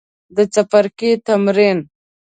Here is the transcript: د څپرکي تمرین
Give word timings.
د 0.35 0.37
څپرکي 0.53 1.11
تمرین 1.25 1.79